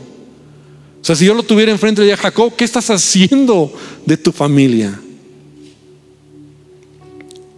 [1.01, 3.73] O sea, si yo lo tuviera enfrente de Jacob, ¿qué estás haciendo
[4.05, 4.99] de tu familia?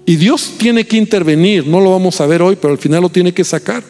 [0.06, 3.10] Y Dios tiene que intervenir, no lo vamos a ver hoy, pero al final lo
[3.10, 3.84] tiene que sacar.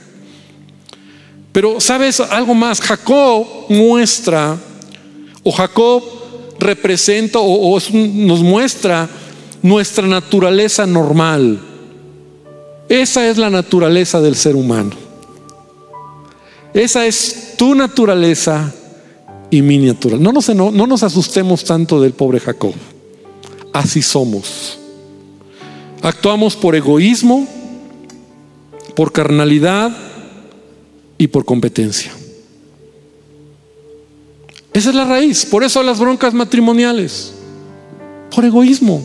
[1.51, 4.57] Pero sabes algo más, Jacob muestra,
[5.43, 6.03] o Jacob
[6.59, 9.09] representa, o, nos muestra
[9.61, 11.59] nuestra naturaleza normal.
[12.87, 14.91] Esa es la naturaleza del ser humano.
[16.73, 18.73] Esa es tu naturaleza
[19.51, 20.17] y miniatura.
[20.17, 22.73] No nos, no, no nos asustemos tanto del pobre Jacob.
[23.73, 24.79] Así somos.
[26.01, 27.47] Actuamos por egoísmo,
[28.95, 29.95] por carnalidad
[31.17, 32.11] y por competencia.
[34.73, 35.45] Esa es la raíz.
[35.45, 37.33] Por eso las broncas matrimoniales.
[38.33, 39.03] Por egoísmo.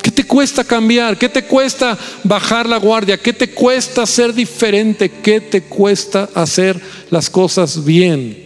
[0.00, 1.18] ¿Qué te cuesta cambiar?
[1.18, 3.18] ¿Qué te cuesta bajar la guardia?
[3.18, 5.10] ¿Qué te cuesta ser diferente?
[5.10, 8.45] ¿Qué te cuesta hacer las cosas bien?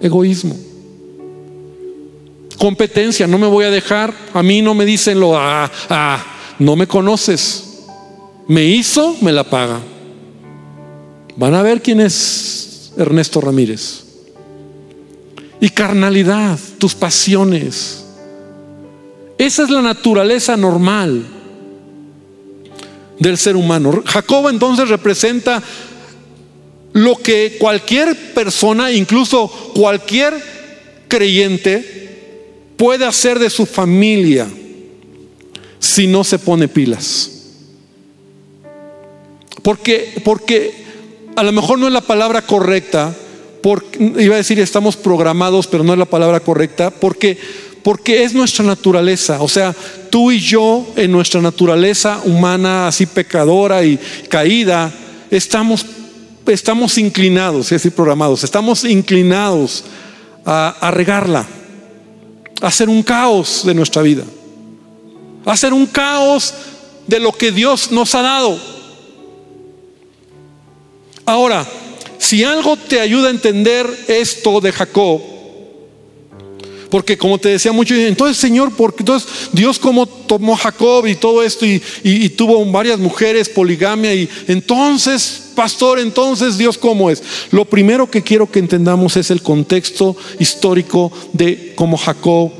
[0.00, 0.56] Egoísmo.
[2.58, 4.12] Competencia, no me voy a dejar.
[4.34, 6.24] A mí no me dicen lo, ah, ah,
[6.58, 7.84] no me conoces.
[8.48, 9.80] Me hizo, me la paga.
[11.36, 14.04] Van a ver quién es Ernesto Ramírez.
[15.60, 18.04] Y carnalidad, tus pasiones.
[19.38, 21.26] Esa es la naturaleza normal
[23.18, 24.02] del ser humano.
[24.04, 25.62] Jacob entonces representa
[26.92, 30.34] lo que cualquier persona, incluso cualquier
[31.08, 32.08] creyente,
[32.76, 34.46] puede hacer de su familia
[35.78, 37.32] si no se pone pilas.
[39.62, 40.72] Porque, porque
[41.36, 43.14] a lo mejor no es la palabra correcta,
[44.18, 47.36] iba a decir estamos programados, pero no es la palabra correcta, porque,
[47.82, 49.42] porque es nuestra naturaleza.
[49.42, 49.74] O sea,
[50.10, 53.98] tú y yo en nuestra naturaleza humana, así pecadora y
[54.28, 54.92] caída,
[55.30, 55.84] estamos
[56.54, 59.84] estamos inclinados, es decir, programados, estamos inclinados
[60.44, 61.46] a, a regarla,
[62.60, 64.24] a hacer un caos de nuestra vida,
[65.44, 66.54] a hacer un caos
[67.06, 68.58] de lo que Dios nos ha dado.
[71.24, 71.66] Ahora,
[72.18, 75.20] si algo te ayuda a entender esto de Jacob,
[76.90, 81.42] porque como te decía mucho, entonces Señor, porque entonces Dios como tomó Jacob y todo
[81.42, 87.20] esto y, tuvo varias mujeres, poligamia y entonces, pastor, entonces Dios cómo es.
[87.50, 92.52] Lo primero que quiero que entendamos es el contexto histórico de cómo Jacob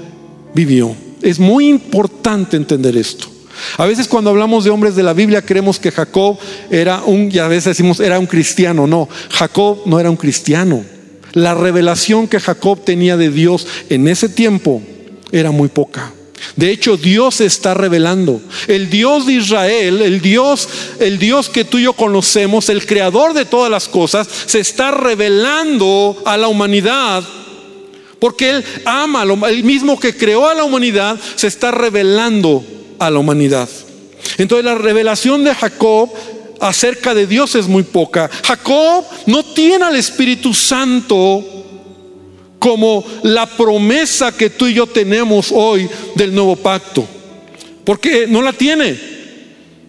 [0.53, 0.97] vivió.
[1.23, 3.29] Es muy importante entender esto.
[3.77, 6.39] A veces cuando hablamos de hombres de la Biblia creemos que Jacob
[6.73, 8.89] era un, y a veces decimos era un cristiano.
[8.89, 10.85] No, Jacob no era un cristiano.
[11.35, 14.83] La revelación que Jacob tenía de Dios en ese tiempo
[15.31, 16.13] era muy poca.
[16.57, 18.41] De hecho, Dios se está revelando.
[18.67, 20.69] El Dios de Israel, el Dios,
[21.01, 24.91] el Dios que tú y yo conocemos, el creador de todas las cosas, se está
[24.91, 27.23] revelando a la humanidad.
[28.19, 32.65] Porque Él ama, el mismo que creó a la humanidad, se está revelando
[32.99, 33.69] a la humanidad.
[34.37, 36.11] Entonces la revelación de Jacob
[36.61, 38.29] acerca de Dios es muy poca.
[38.45, 41.58] Jacob no tiene al Espíritu Santo
[42.59, 47.07] como la promesa que tú y yo tenemos hoy del nuevo pacto.
[47.85, 48.99] Porque no la tiene.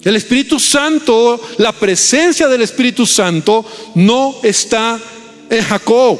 [0.04, 5.00] El Espíritu Santo, la presencia del Espíritu Santo no está
[5.50, 6.20] en Jacob.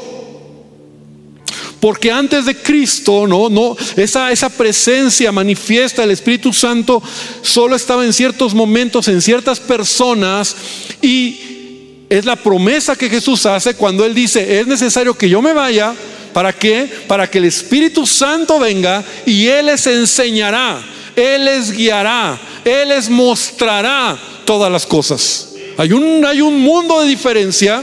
[1.80, 7.02] Porque antes de Cristo, no, no, esa, esa presencia manifiesta del Espíritu Santo
[7.40, 10.54] solo estaba en ciertos momentos, en ciertas personas,
[11.00, 15.54] y es la promesa que Jesús hace cuando Él dice, es necesario que yo me
[15.54, 15.94] vaya,
[16.32, 16.88] ¿para qué?
[17.06, 20.82] Para que el Espíritu Santo venga y Él les enseñará,
[21.16, 25.54] Él les guiará, Él les mostrará todas las cosas.
[25.76, 27.82] Hay un, hay un mundo de diferencia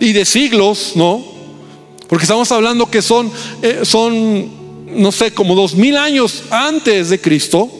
[0.00, 1.24] y de siglos, ¿no?
[2.08, 3.30] Porque estamos hablando que son,
[3.62, 7.70] eh, son no sé, como dos mil años antes de Cristo,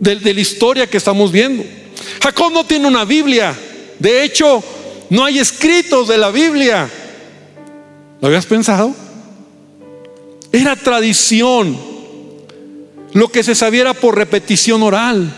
[0.00, 1.64] de, de la historia que estamos viendo.
[2.22, 3.56] Jacob no tiene una Biblia.
[3.98, 4.62] De hecho,
[5.10, 6.90] no hay escritos de la Biblia.
[8.24, 8.94] ¿Lo habías pensado?
[10.50, 11.76] Era tradición.
[13.12, 15.30] Lo que se sabía por repetición oral.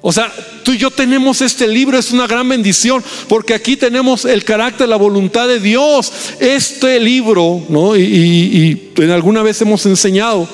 [0.00, 0.34] O sea,
[0.64, 4.88] tú y yo tenemos este libro, es una gran bendición, porque aquí tenemos el carácter,
[4.88, 6.12] la voluntad de Dios.
[6.40, 7.96] Este libro, ¿no?
[7.96, 10.48] Y, en alguna vez hemos enseñado,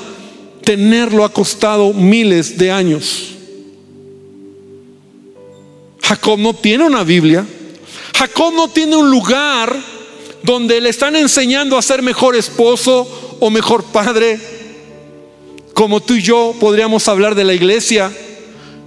[0.62, 3.30] tenerlo ha costado miles de años.
[6.02, 7.46] Jacob no tiene una Biblia.
[8.18, 9.76] Jacob no tiene un lugar
[10.42, 14.40] donde le están enseñando a ser mejor esposo o mejor padre.
[15.72, 18.10] Como tú y yo podríamos hablar de la iglesia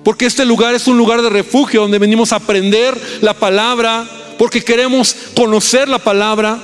[0.03, 4.05] porque este lugar es un lugar de refugio donde venimos a aprender la palabra,
[4.37, 6.61] porque queremos conocer la palabra,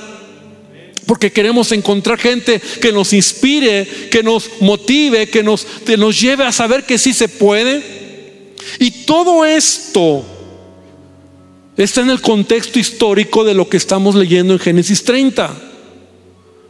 [1.06, 6.52] porque queremos encontrar gente que nos inspire, que nos motive, que nos, nos lleve a
[6.52, 7.82] saber que sí se puede.
[8.78, 10.37] Y todo esto
[11.84, 15.54] está en el contexto histórico de lo que estamos leyendo en Génesis 30.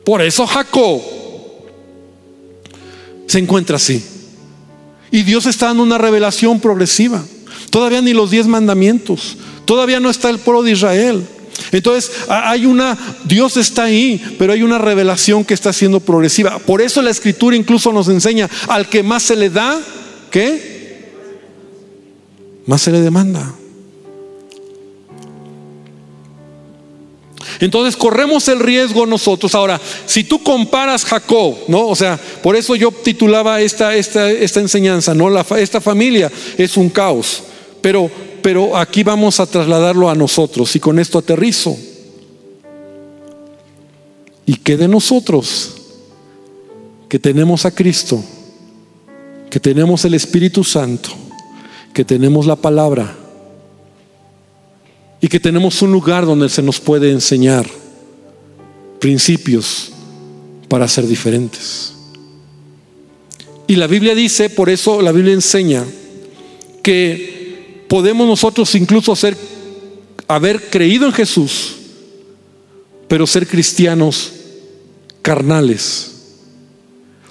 [0.05, 1.01] Por eso Jacob
[3.27, 4.05] se encuentra así.
[5.11, 7.25] Y Dios está dando una revelación progresiva.
[7.71, 9.37] Todavía ni los diez mandamientos.
[9.65, 11.27] Todavía no está el pueblo de Israel.
[11.73, 16.59] Entonces hay una, Dios está ahí, pero hay una revelación que está siendo progresiva.
[16.59, 19.81] Por eso la escritura incluso nos enseña, al que más se le da,
[20.31, 21.11] ¿qué?
[22.67, 23.55] Más se le demanda.
[27.61, 29.55] Entonces corremos el riesgo nosotros.
[29.55, 31.89] Ahora, si tú comparas Jacob, ¿no?
[31.89, 35.29] O sea, por eso yo titulaba esta, esta, esta enseñanza, ¿no?
[35.29, 37.43] La, esta familia es un caos.
[37.81, 38.11] Pero,
[38.43, 41.77] pero aquí vamos a trasladarlo a nosotros y con esto aterrizo.
[44.47, 45.75] ¿Y qué de nosotros?
[47.09, 48.23] Que tenemos a Cristo,
[49.51, 51.11] que tenemos el Espíritu Santo,
[51.93, 53.28] que tenemos la palabra
[55.21, 57.67] y que tenemos un lugar donde se nos puede enseñar
[59.01, 59.91] principios
[60.69, 61.95] para ser diferentes.
[63.67, 65.85] Y la Biblia dice, por eso la Biblia enseña
[66.83, 69.37] que podemos nosotros incluso ser
[70.27, 71.77] haber creído en Jesús,
[73.09, 74.33] pero ser cristianos
[75.23, 76.13] carnales.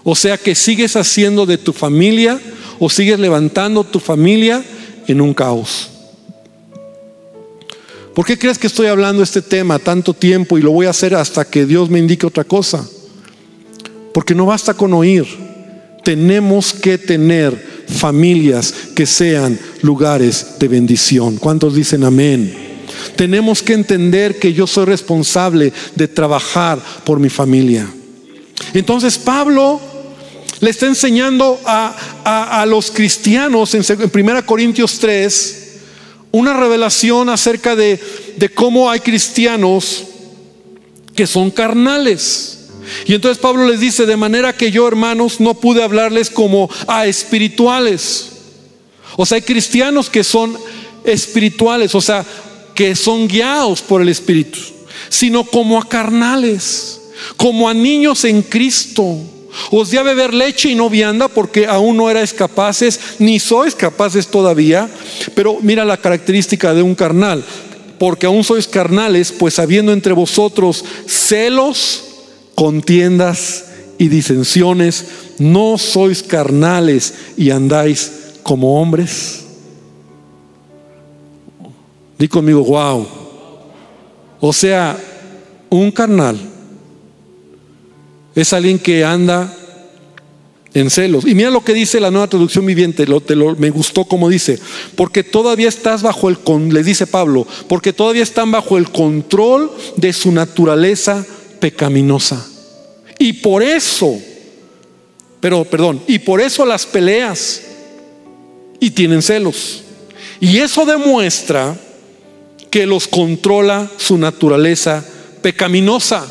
[0.04, 2.40] O sea que sigues haciendo de tu familia
[2.80, 4.64] o sigues levantando tu familia
[5.08, 5.90] en un caos.
[8.18, 11.14] ¿Por qué crees que estoy hablando este tema tanto tiempo y lo voy a hacer
[11.14, 12.84] hasta que Dios me indique otra cosa?
[14.12, 15.28] Porque no basta con oír.
[16.04, 21.38] Tenemos que tener familias que sean lugares de bendición.
[21.38, 22.66] ¿Cuántos dicen amén?
[23.16, 27.88] tenemos que entender que yo soy responsable de trabajar por mi familia.
[28.74, 29.80] Entonces Pablo
[30.60, 35.67] le está enseñando a, los cristianos en 1 Corintios 3
[36.32, 38.00] una revelación acerca de,
[38.38, 40.04] de cómo hay cristianos
[41.16, 42.70] que son carnales.
[43.06, 47.06] Y entonces Pablo les dice, de manera que yo, hermanos, no pude hablarles como a
[47.06, 48.30] espirituales.
[49.18, 50.58] O sea, hay cristianos que son
[51.04, 52.26] espirituales, o sea,
[52.76, 54.60] que son guiados por el Espíritu,
[55.10, 57.02] sino como a carnales,
[57.36, 59.18] como a niños en Cristo.
[59.72, 63.76] Os di a beber leche y no vianda porque aún no erais capaces, ni sois
[63.76, 64.90] capaces todavía.
[65.36, 67.44] Pero mira la característica de un carnal,
[67.98, 72.04] porque aún sois carnales, pues habiendo entre vosotros celos,
[72.56, 73.66] contiendas
[73.98, 75.06] y disensiones,
[75.40, 78.12] no sois carnales y andáis
[78.44, 79.44] como hombres.
[82.18, 83.08] Di conmigo, wow.
[84.40, 84.98] O sea,
[85.70, 86.57] un carnal
[88.38, 89.52] es alguien que anda
[90.76, 91.26] en celos.
[91.26, 93.22] Y mira lo que dice la nueva traducción viviente, lo,
[93.56, 94.60] me gustó como dice,
[94.96, 96.38] porque todavía estás bajo el,
[96.72, 101.26] le dice Pablo, porque todavía están bajo el control de su naturaleza
[101.60, 102.46] pecaminosa.
[103.18, 104.16] Y por eso,
[105.40, 107.64] pero perdón, y por eso las peleas
[108.80, 109.82] y tienen celos.
[110.40, 111.76] Y eso demuestra
[112.70, 115.04] que los controla su naturaleza
[115.42, 116.28] pecaminosa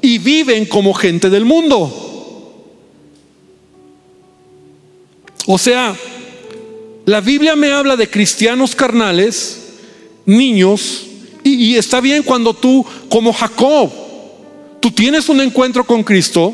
[0.00, 2.04] y viven como gente del mundo.
[5.46, 5.96] O sea,
[7.06, 9.60] la Biblia me habla de cristianos carnales,
[10.26, 11.06] niños,
[11.42, 13.90] y, está bien cuando tú, como Jacob,
[14.80, 16.52] tú tienes un encuentro con Cristo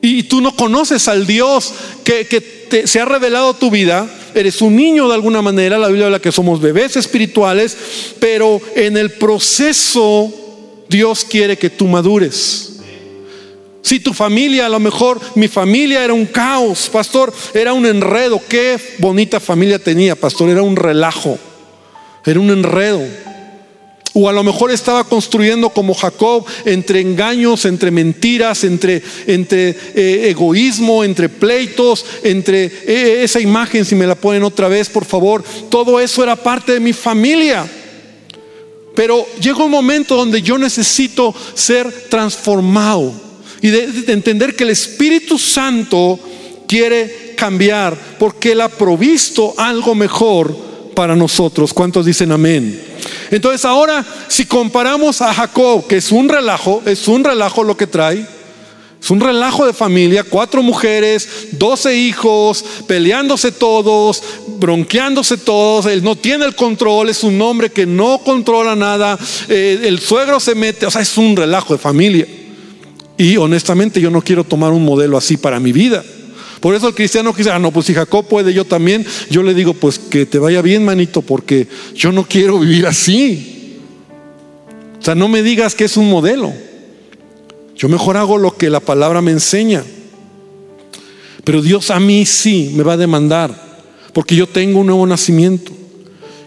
[0.00, 1.72] y tú no conoces al Dios
[2.04, 6.20] que, se ha revelado tu vida, eres un niño de alguna manera, la Biblia habla
[6.20, 7.76] que somos bebés espirituales,
[8.20, 10.45] pero en el proceso
[10.88, 12.72] Dios quiere que tú madures.
[13.86, 18.40] Si tu familia, a lo mejor mi familia era un caos, pastor, era un enredo,
[18.48, 21.38] qué bonita familia tenía, pastor, era un relajo,
[22.24, 23.02] era un enredo.
[24.12, 30.30] O a lo mejor estaba construyendo como Jacob entre engaños, entre mentiras, entre, entre eh,
[30.30, 35.44] egoísmo, entre pleitos, entre eh, esa imagen, si me la ponen otra vez, por favor.
[35.68, 37.70] Todo eso era parte de mi familia.
[38.96, 43.12] Pero llega un momento donde yo necesito ser transformado
[43.60, 46.18] y de entender que el Espíritu Santo
[46.66, 50.56] quiere cambiar porque Él ha provisto algo mejor
[50.94, 51.74] para nosotros.
[51.74, 52.82] ¿Cuántos dicen amén?
[53.30, 57.86] Entonces ahora, si comparamos a Jacob, que es un relajo, es un relajo lo que
[57.86, 58.26] trae,
[59.00, 64.22] es un relajo de familia, cuatro mujeres, doce hijos, peleándose todos,
[64.58, 69.18] bronqueándose todos, él no tiene el control, es un hombre que no controla nada,
[69.48, 72.26] eh, el suegro se mete, o sea, es un relajo de familia.
[73.18, 76.04] Y honestamente yo no quiero tomar un modelo así para mi vida.
[76.60, 79.54] Por eso el cristiano dice, ah, no, pues si Jacob puede, yo también, yo le
[79.54, 83.78] digo, pues que te vaya bien, manito, porque yo no quiero vivir así.
[84.98, 86.52] O sea, no me digas que es un modelo.
[87.76, 89.84] Yo mejor hago lo que la palabra me enseña.
[91.44, 93.54] Pero Dios a mí sí me va a demandar,
[94.12, 95.72] porque yo tengo un nuevo nacimiento.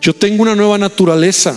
[0.01, 1.55] Yo tengo una nueva naturaleza.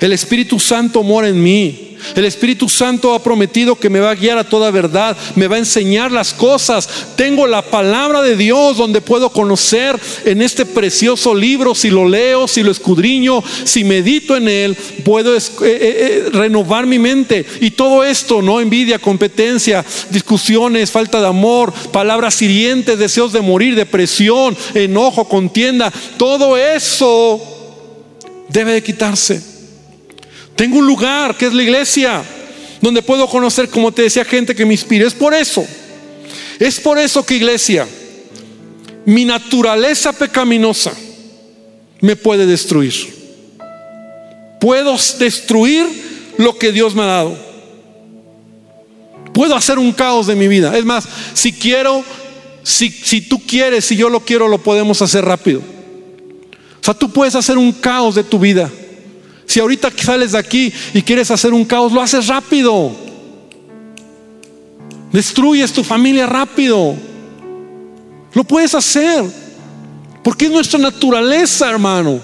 [0.00, 1.93] El Espíritu Santo mora en mí.
[2.14, 5.56] El Espíritu Santo ha prometido que me va a guiar a toda verdad, me va
[5.56, 6.88] a enseñar las cosas.
[7.16, 12.46] Tengo la palabra de Dios donde puedo conocer en este precioso libro, si lo leo,
[12.48, 17.44] si lo escudriño, si medito en él, puedo eh, eh, eh, renovar mi mente.
[17.60, 23.74] Y todo esto, no envidia, competencia, discusiones, falta de amor, palabras hirientes, deseos de morir,
[23.74, 27.40] depresión, enojo, contienda, todo eso
[28.48, 29.53] debe de quitarse.
[30.56, 32.22] Tengo un lugar que es la iglesia,
[32.80, 35.06] donde puedo conocer, como te decía, gente que me inspire.
[35.06, 35.66] Es por eso,
[36.58, 37.86] es por eso que iglesia,
[39.04, 40.92] mi naturaleza pecaminosa
[42.00, 42.92] me puede destruir.
[44.60, 45.86] Puedo destruir
[46.38, 47.36] lo que Dios me ha dado.
[49.32, 50.76] Puedo hacer un caos de mi vida.
[50.78, 52.04] Es más, si quiero,
[52.62, 55.60] si, si tú quieres, si yo lo quiero, lo podemos hacer rápido.
[55.60, 58.70] O sea, tú puedes hacer un caos de tu vida.
[59.46, 62.92] Si ahorita sales de aquí y quieres hacer un caos, lo haces rápido.
[65.12, 66.94] Destruyes tu familia rápido.
[68.32, 69.24] Lo puedes hacer.
[70.22, 72.20] Porque es nuestra naturaleza, hermano.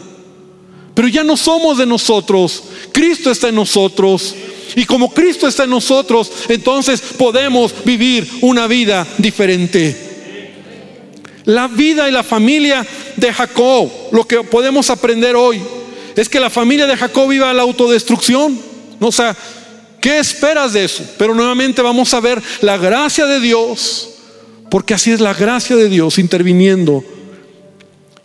[0.95, 2.65] Pero ya no somos de nosotros.
[2.93, 4.35] Cristo está en nosotros.
[4.75, 10.09] Y como Cristo está en nosotros, entonces podemos vivir una vida diferente.
[11.45, 15.61] La vida y la familia de Jacob, lo que podemos aprender hoy
[16.17, 18.59] es que la familia de Jacob iba a la autodestrucción.
[19.01, 19.37] O sea,
[20.01, 21.05] ¿qué esperas de eso?
[21.19, 24.11] Pero nuevamente vamos a ver la gracia de Dios,
[24.71, 27.05] porque así es la gracia de Dios interviniendo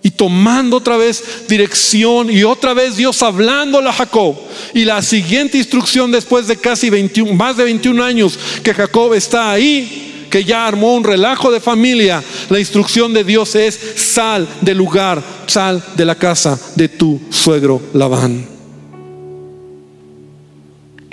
[0.05, 4.35] y tomando otra vez dirección y otra vez Dios hablándole a Jacob.
[4.71, 9.51] Y la siguiente instrucción después de casi 21, más de 21 años que Jacob está
[9.51, 10.04] ahí,
[10.35, 15.23] que ya armó un relajo de familia, la instrucción de Dios es sal del lugar,
[15.47, 18.45] sal de la casa de tu suegro Labán.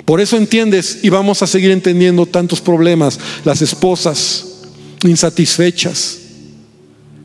[0.03, 4.57] Por eso entiendes y vamos a seguir entendiendo tantos problemas, las esposas
[5.05, 6.19] insatisfechas,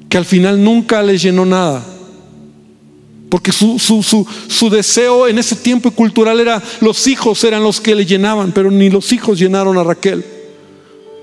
[0.09, 1.85] que al final nunca les llenó nada.
[3.29, 7.97] Porque su, su, su, deseo en ese tiempo cultural era, los hijos eran los que
[7.97, 10.38] le llenaban, pero ni los hijos llenaron a Raquel.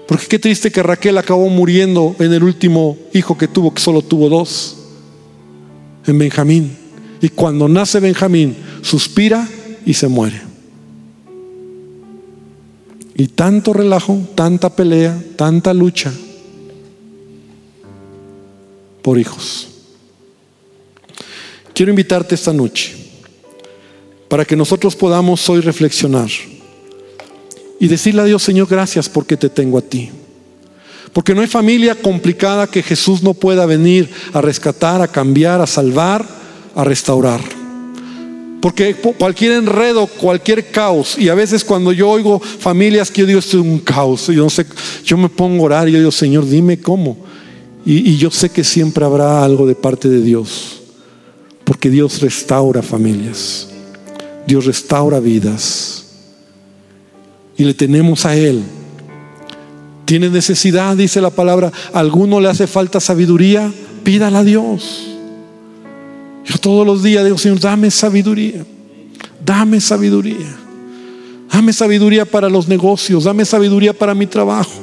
[0.08, 4.02] Porque qué triste que Raquel acabó muriendo en el último hijo que tuvo, que solo
[4.02, 4.78] tuvo dos,
[6.06, 6.78] en Benjamín.
[7.22, 9.48] Y cuando nace Benjamín, suspira
[9.86, 10.42] y se muere.
[13.16, 16.14] Y tanto relajo, tanta pelea, tanta lucha
[19.02, 19.70] por hijos.
[21.74, 22.96] Quiero invitarte esta noche
[24.28, 26.30] para que nosotros podamos hoy reflexionar
[27.80, 30.10] y decirle a Dios, Señor, gracias porque te tengo a ti.
[31.14, 35.68] Porque no hay familia complicada que Jesús no pueda venir a rescatar, a cambiar, a
[35.68, 36.26] salvar,
[36.76, 37.40] a restaurar.
[38.60, 43.40] Porque cualquier enredo, cualquier caos, y a veces cuando yo oigo familias que yo digo,
[43.40, 44.66] esto es un caos, yo no sé,
[45.04, 47.18] yo me pongo a orar y yo digo, Señor, dime cómo.
[47.86, 50.82] Y, y yo sé que siempre habrá algo de parte de Dios,
[51.64, 53.70] porque Dios restaura familias,
[54.48, 55.95] Dios restaura vidas
[57.58, 58.64] y le tenemos a Él.
[60.06, 63.72] Tiene necesidad, dice la palabra, alguno le hace falta sabiduría,
[64.04, 65.08] pídala a Dios.
[66.46, 68.64] Yo todos los días digo, Señor, dame sabiduría,
[69.44, 70.56] dame sabiduría,
[71.52, 74.80] dame sabiduría para los negocios, dame sabiduría para mi trabajo,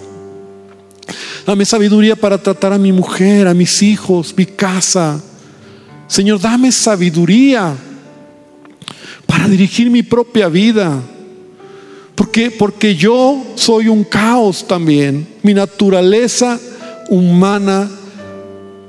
[1.46, 5.22] dame sabiduría para tratar a mi mujer, a mis hijos, mi casa.
[6.08, 7.74] Señor, dame sabiduría
[9.24, 11.00] para dirigir mi propia vida.
[12.22, 15.26] Porque, porque yo soy un caos también.
[15.42, 16.60] Mi naturaleza
[17.08, 17.90] humana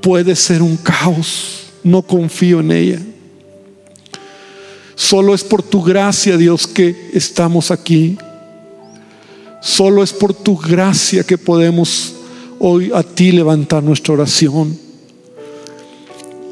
[0.00, 1.64] puede ser un caos.
[1.82, 3.00] No confío en ella.
[4.94, 8.16] Solo es por tu gracia, Dios, que estamos aquí.
[9.60, 12.14] Solo es por tu gracia que podemos
[12.60, 14.78] hoy a ti levantar nuestra oración.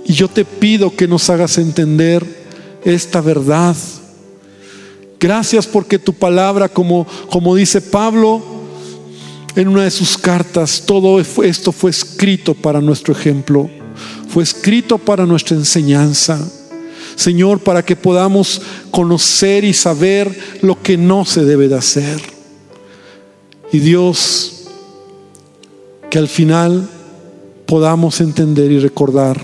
[0.04, 2.26] Y yo te pido que nos hagas entender
[2.84, 3.76] esta verdad
[5.22, 8.42] Gracias porque tu palabra, como, como dice Pablo
[9.54, 13.70] en una de sus cartas, todo esto fue escrito para nuestro ejemplo,
[14.28, 16.44] fue escrito para nuestra enseñanza.
[17.14, 22.20] Señor, para que podamos conocer y saber lo que no se debe de hacer.
[23.72, 24.64] Y Dios,
[26.10, 26.88] que al final
[27.66, 29.40] podamos entender y recordar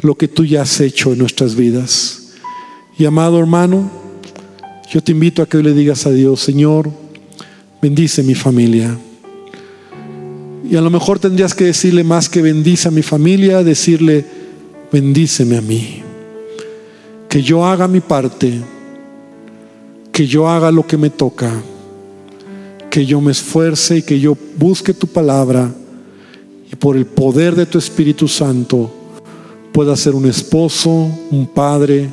[0.00, 2.32] lo que tú ya has hecho en nuestras vidas.
[2.98, 4.01] Y amado hermano,
[4.92, 6.90] yo te invito a que le digas a Dios, Señor,
[7.80, 8.94] bendice mi familia.
[10.68, 14.22] Y a lo mejor tendrías que decirle más que bendice a mi familia, decirle,
[14.92, 16.02] bendíceme a mí.
[17.26, 18.60] Que yo haga mi parte,
[20.12, 21.50] que yo haga lo que me toca,
[22.90, 25.72] que yo me esfuerce y que yo busque tu palabra
[26.70, 28.92] y por el poder de tu Espíritu Santo
[29.72, 30.90] pueda ser un esposo,
[31.30, 32.10] un padre,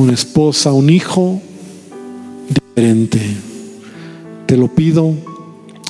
[0.00, 1.42] una esposa, un hijo
[2.48, 3.20] diferente.
[4.46, 5.14] Te lo pido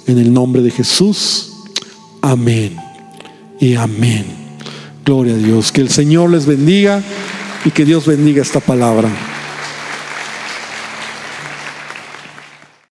[0.06, 1.52] en el nombre de Jesús.
[2.20, 2.76] Amén
[3.60, 4.24] y amén.
[5.04, 5.70] Gloria a Dios.
[5.70, 7.02] Que el Señor les bendiga
[7.64, 9.08] y que Dios bendiga esta palabra.